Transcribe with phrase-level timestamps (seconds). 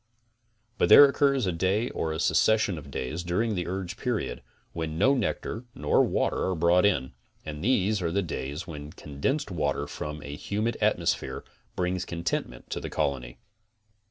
[0.79, 4.41] But there occurs a day or a succession of days, during the urge period,
[4.73, 7.11] when no nectar nor water are brought in,
[7.45, 11.43] and these are the days when condensed water from a humid atmosphere
[11.75, 13.37] brings contentment to the colony.